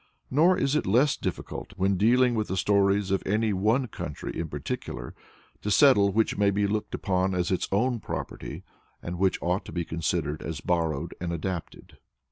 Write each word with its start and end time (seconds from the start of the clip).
Nor 0.31 0.57
is 0.57 0.75
it 0.75 0.87
less 0.87 1.15
difficult, 1.15 1.73
when 1.77 1.95
dealing 1.95 2.33
with 2.33 2.47
the 2.47 2.57
stories 2.57 3.11
of 3.11 3.21
any 3.23 3.53
one 3.53 3.85
country 3.87 4.35
in 4.35 4.49
particular, 4.49 5.13
to 5.61 5.69
settle 5.69 6.11
which 6.11 6.39
may 6.39 6.49
be 6.49 6.65
looked 6.65 6.95
upon 6.95 7.35
as 7.35 7.51
its 7.51 7.67
own 7.71 7.99
property, 7.99 8.63
and 9.03 9.19
which 9.19 9.37
ought 9.43 9.63
to 9.65 9.71
be 9.71 9.85
considered 9.85 10.41
as 10.41 10.59
borrowed 10.59 11.13
and 11.21 11.31
adapted. 11.31 11.99